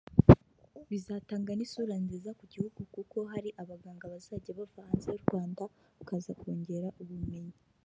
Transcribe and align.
Bizatanga 0.89 1.51
n’isura 1.55 1.95
nziza 2.03 2.29
ku 2.39 2.43
gihugu 2.53 2.79
kuko 2.95 3.17
hari 3.31 3.49
abaganga 3.61 4.11
bazajya 4.13 4.51
bava 4.57 4.81
hanze 4.87 5.07
y’u 5.13 5.23
Rwanda 5.25 5.63
bakaza 5.97 6.31
kongera 6.41 6.89
ubumenyi” 7.03 7.57